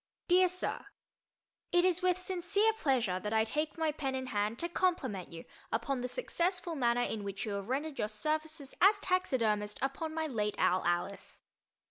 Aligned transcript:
DEAR 0.27 0.47
SIR: 0.47 0.87
It 1.71 1.85
is 1.85 2.01
with 2.01 2.17
sincere 2.17 2.73
pleasure 2.73 3.19
that 3.19 3.33
I 3.33 3.43
take 3.43 3.77
my 3.77 3.91
pen 3.91 4.15
in 4.15 4.25
hand 4.25 4.57
to 4.57 4.67
compliment 4.67 5.31
you 5.31 5.45
upon 5.71 6.01
the 6.01 6.07
successful 6.07 6.73
manner 6.73 7.03
in 7.03 7.23
which 7.23 7.45
you 7.45 7.51
have 7.51 7.69
rendered 7.69 7.99
your 7.99 8.07
services 8.09 8.73
as 8.81 8.99
taxidermist 8.99 9.77
upon 9.79 10.11
my 10.15 10.25
late 10.25 10.55
owl 10.57 10.81
Alice. 10.87 11.41